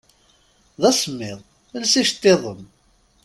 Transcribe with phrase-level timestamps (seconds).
[0.81, 1.39] Dasemmiḍ,
[1.77, 2.61] els icettiḍen!